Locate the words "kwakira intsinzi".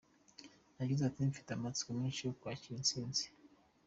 2.39-3.23